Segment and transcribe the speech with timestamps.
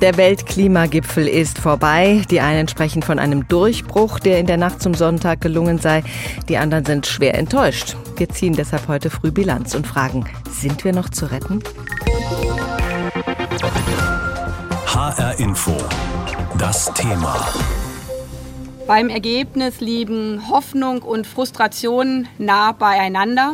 [0.00, 2.22] Der Weltklimagipfel ist vorbei.
[2.30, 6.02] Die einen sprechen von einem Durchbruch, der in der Nacht zum Sonntag gelungen sei.
[6.48, 7.96] Die anderen sind schwer enttäuscht.
[8.16, 11.62] Wir ziehen deshalb heute früh Bilanz und fragen, sind wir noch zu retten?
[14.86, 15.76] HR Info.
[16.56, 17.46] Das Thema.
[18.86, 23.52] Beim Ergebnis liegen Hoffnung und Frustration nah beieinander.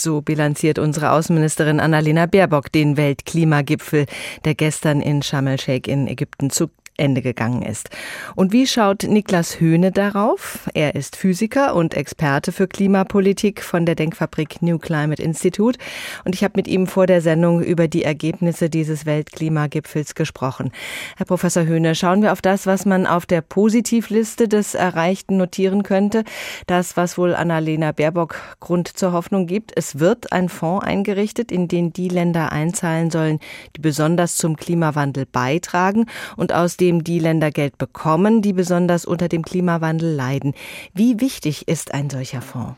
[0.00, 4.06] So bilanziert unsere Außenministerin Annalena Baerbock den Weltklimagipfel,
[4.44, 7.90] der gestern in Sharm el-Sheikh in Ägypten zu Ende gegangen ist.
[8.34, 10.68] Und wie schaut Niklas Höhne darauf?
[10.74, 15.78] Er ist Physiker und Experte für Klimapolitik von der Denkfabrik New Climate Institute.
[16.24, 20.72] Und ich habe mit ihm vor der Sendung über die Ergebnisse dieses Weltklimagipfels gesprochen.
[21.16, 25.84] Herr Professor Höhne, schauen wir auf das, was man auf der Positivliste des Erreichten notieren
[25.84, 26.24] könnte.
[26.66, 29.72] Das, was wohl Annalena Baerbock Grund zur Hoffnung gibt.
[29.76, 33.38] Es wird ein Fonds eingerichtet, in den die Länder einzahlen sollen,
[33.76, 39.04] die besonders zum Klimawandel beitragen und aus dem dem die Länder Geld bekommen, die besonders
[39.04, 40.54] unter dem Klimawandel leiden.
[40.94, 42.76] Wie wichtig ist ein solcher Fonds?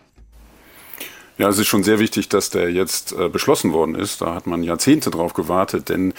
[1.41, 4.20] Ja, es ist schon sehr wichtig, dass der jetzt äh, beschlossen worden ist.
[4.20, 6.12] Da hat man Jahrzehnte drauf gewartet, denn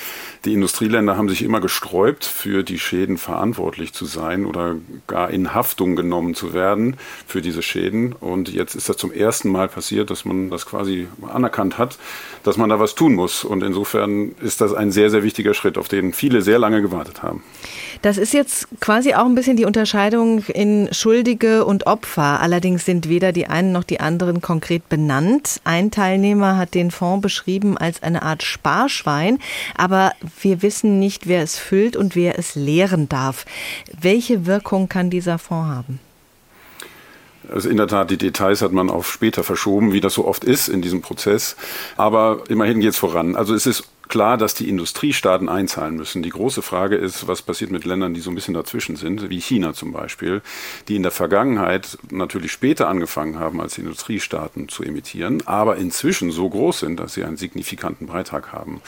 [0.46, 5.54] die Industrieländer haben sich immer gesträubt, für die Schäden verantwortlich zu sein oder gar in
[5.54, 8.14] Haftung genommen zu werden für diese Schäden.
[8.14, 12.00] Und jetzt ist das zum ersten Mal passiert, dass man das quasi anerkannt hat,
[12.42, 13.44] dass man da was tun muss.
[13.44, 17.22] Und insofern ist das ein sehr, sehr wichtiger Schritt, auf den viele sehr lange gewartet
[17.22, 17.44] haben.
[18.02, 22.40] Das ist jetzt quasi auch ein bisschen die Unterscheidung in Schuldige und Opfer.
[22.40, 25.62] Allerdings sind weder die einen noch die anderen konkret benannt.
[25.66, 29.38] Ein Teilnehmer hat den Fonds beschrieben als eine Art Sparschwein,
[29.78, 33.46] aber wir wissen nicht, wer es füllt und wer es leeren darf.
[34.00, 36.00] Welche Wirkung kann dieser Fonds haben?
[37.54, 40.44] Also in der Tat, die Details hat man auf später verschoben, wie das so oft
[40.44, 41.56] ist in diesem Prozess.
[41.98, 43.36] Aber immerhin geht es voran.
[43.36, 46.22] Also es ist klar, dass die Industriestaaten einzahlen müssen.
[46.22, 49.40] Die große Frage ist, was passiert mit Ländern, die so ein bisschen dazwischen sind, wie
[49.40, 50.42] China zum Beispiel,
[50.90, 56.50] die in der Vergangenheit natürlich später angefangen haben, als Industriestaaten zu emittieren, aber inzwischen so
[56.50, 58.82] groß sind, dass sie einen signifikanten Beitrag haben.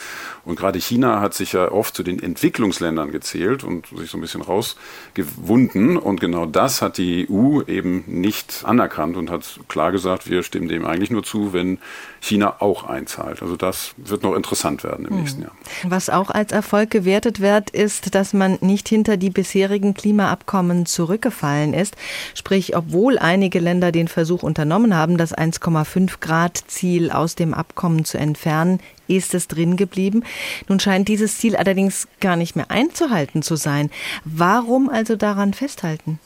[0.44, 4.20] Und gerade China hat sich ja oft zu den Entwicklungsländern gezählt und sich so ein
[4.20, 5.96] bisschen rausgewunden.
[5.96, 10.68] Und genau das hat die EU eben nicht anerkannt und hat klar gesagt, wir stimmen
[10.68, 11.78] dem eigentlich nur zu, wenn
[12.20, 13.40] China auch einzahlt.
[13.40, 15.52] Also das wird noch interessant werden im nächsten Jahr.
[15.84, 21.74] Was auch als Erfolg gewertet wird, ist, dass man nicht hinter die bisherigen Klimaabkommen zurückgefallen
[21.74, 21.96] ist.
[22.34, 28.04] Sprich, obwohl einige Länder den Versuch unternommen haben, das 1,5 Grad Ziel aus dem Abkommen
[28.04, 30.24] zu entfernen, ist es drin geblieben.
[30.68, 33.90] Nun scheint dieses Ziel allerdings gar nicht mehr einzuhalten zu sein.
[34.24, 36.18] Warum also daran festhalten?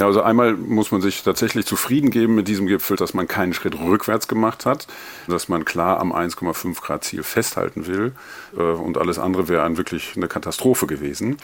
[0.00, 3.52] Ja, also einmal muss man sich tatsächlich zufrieden geben mit diesem Gipfel, dass man keinen
[3.52, 4.86] Schritt rückwärts gemacht hat,
[5.28, 8.12] dass man klar am 1,5 Grad Ziel festhalten will
[8.56, 11.36] äh, und alles andere wäre ein, wirklich eine Katastrophe gewesen.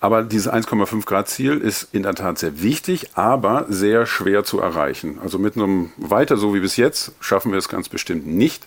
[0.00, 4.58] Aber dieses 1,5 Grad Ziel ist in der Tat sehr wichtig, aber sehr schwer zu
[4.58, 5.20] erreichen.
[5.22, 8.66] Also mit einem weiter so wie bis jetzt schaffen wir es ganz bestimmt nicht.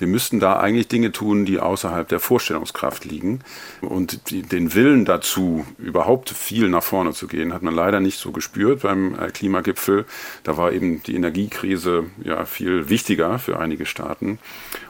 [0.00, 3.40] Wir müssten da eigentlich Dinge tun, die außerhalb der Vorstellungskraft liegen.
[3.80, 8.32] Und den Willen dazu, überhaupt viel nach vorne zu gehen, hat man leider nicht so
[8.32, 10.06] gespürt beim äh, Klimagipfel.
[10.42, 14.38] Da war eben die Energiekrise ja viel wichtiger für einige Staaten.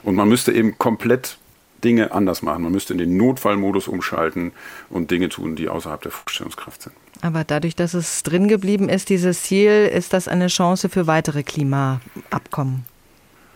[0.03, 1.37] Und man müsste eben komplett
[1.83, 2.63] Dinge anders machen.
[2.63, 4.51] Man müsste in den Notfallmodus umschalten
[4.89, 6.95] und Dinge tun, die außerhalb der Vorstellungskraft sind.
[7.21, 11.43] Aber dadurch, dass es drin geblieben ist, dieses Ziel, ist das eine Chance für weitere
[11.43, 12.85] Klimaabkommen?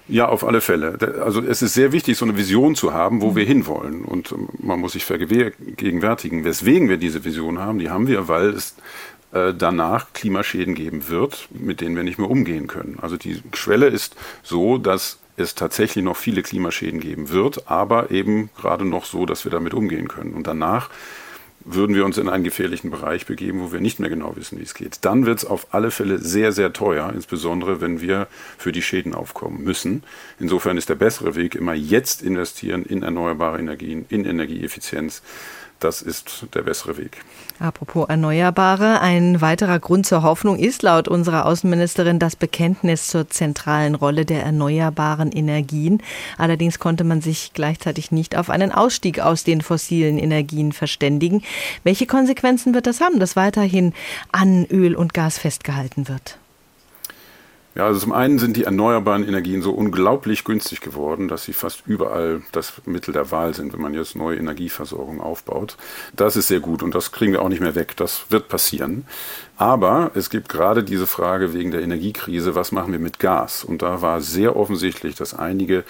[0.07, 0.97] Ja, auf alle Fälle.
[1.23, 3.35] Also es ist sehr wichtig, so eine Vision zu haben, wo mhm.
[3.35, 4.05] wir hinwollen.
[4.05, 7.79] Und ähm, man muss sich vergegenwärtigen, weswegen wir diese Vision haben.
[7.79, 8.75] Die haben wir, weil es
[9.31, 12.99] äh, danach Klimaschäden geben wird, mit denen wir nicht mehr umgehen können.
[13.01, 18.49] Also die Schwelle ist so, dass es tatsächlich noch viele Klimaschäden geben wird, aber eben
[18.55, 20.33] gerade noch so, dass wir damit umgehen können.
[20.33, 20.89] Und danach
[21.65, 24.63] würden wir uns in einen gefährlichen Bereich begeben, wo wir nicht mehr genau wissen, wie
[24.63, 24.99] es geht.
[25.01, 28.27] Dann wird es auf alle Fälle sehr, sehr teuer, insbesondere wenn wir
[28.57, 30.03] für die Schäden aufkommen müssen.
[30.39, 35.23] Insofern ist der bessere Weg immer jetzt investieren in erneuerbare Energien, in Energieeffizienz
[35.85, 37.23] das ist der bessere Weg.
[37.59, 43.95] Apropos Erneuerbare, ein weiterer Grund zur Hoffnung ist laut unserer Außenministerin das Bekenntnis zur zentralen
[43.95, 46.01] Rolle der erneuerbaren Energien.
[46.37, 51.43] Allerdings konnte man sich gleichzeitig nicht auf einen Ausstieg aus den fossilen Energien verständigen.
[51.83, 53.93] Welche Konsequenzen wird das haben, dass weiterhin
[54.31, 56.39] an Öl und Gas festgehalten wird?
[57.75, 61.83] Ja, also zum einen sind die erneuerbaren Energien so unglaublich günstig geworden, dass sie fast
[61.85, 65.75] überall das Mittel der Wahl sind, wenn man jetzt neue Energieversorgung aufbaut.
[66.15, 67.97] Das ist sehr gut und das kriegen wir auch nicht mehr weg.
[67.97, 69.05] Das wird passieren.
[69.57, 73.65] Aber es gibt gerade diese Frage wegen der Energiekrise, was machen wir mit Gas?
[73.65, 75.83] Und da war sehr offensichtlich, dass einige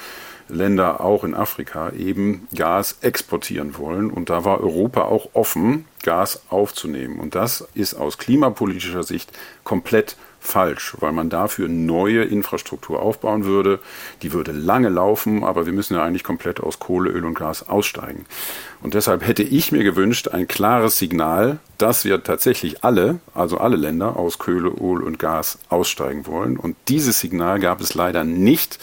[0.48, 4.10] Länder auch in Afrika eben Gas exportieren wollen.
[4.10, 7.20] Und da war Europa auch offen, Gas aufzunehmen.
[7.20, 9.32] Und das ist aus klimapolitischer Sicht
[9.64, 13.80] komplett falsch, weil man dafür neue Infrastruktur aufbauen würde.
[14.22, 17.68] Die würde lange laufen, aber wir müssen ja eigentlich komplett aus Kohle, Öl und Gas
[17.68, 18.26] aussteigen.
[18.82, 23.76] Und deshalb hätte ich mir gewünscht, ein klares Signal, dass wir tatsächlich alle, also alle
[23.76, 26.58] Länder aus Kohle, Öl und Gas aussteigen wollen.
[26.58, 28.80] Und dieses Signal gab es leider nicht.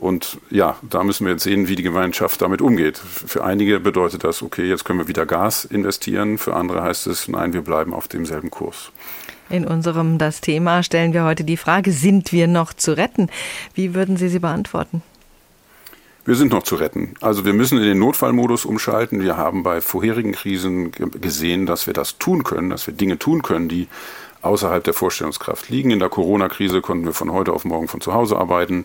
[0.00, 2.98] Und ja, da müssen wir jetzt sehen, wie die Gemeinschaft damit umgeht.
[2.98, 6.36] Für einige bedeutet das, okay, jetzt können wir wieder Gas investieren.
[6.36, 8.92] Für andere heißt es, nein, wir bleiben auf demselben Kurs.
[9.50, 13.28] In unserem Das Thema stellen wir heute die Frage, sind wir noch zu retten?
[13.74, 15.02] Wie würden Sie sie beantworten?
[16.24, 17.14] Wir sind noch zu retten.
[17.20, 19.20] Also wir müssen in den Notfallmodus umschalten.
[19.20, 23.42] Wir haben bei vorherigen Krisen gesehen, dass wir das tun können, dass wir Dinge tun
[23.42, 23.88] können, die
[24.44, 25.90] außerhalb der Vorstellungskraft liegen.
[25.90, 28.84] In der Corona-Krise konnten wir von heute auf morgen von zu Hause arbeiten.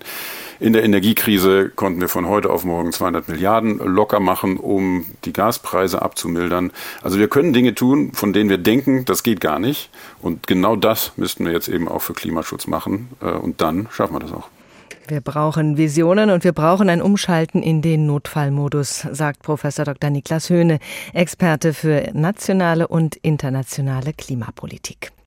[0.59, 5.33] In der Energiekrise konnten wir von heute auf morgen 200 Milliarden locker machen, um die
[5.33, 6.71] Gaspreise abzumildern.
[7.01, 9.89] Also wir können Dinge tun, von denen wir denken, das geht gar nicht.
[10.21, 13.09] Und genau das müssten wir jetzt eben auch für Klimaschutz machen.
[13.21, 14.49] Äh, und dann schaffen wir das auch.
[15.09, 20.11] Wir brauchen Visionen und wir brauchen ein Umschalten in den Notfallmodus, sagt Professor Dr.
[20.11, 20.77] Niklas Höhne,
[21.13, 25.11] Experte für nationale und internationale Klimapolitik.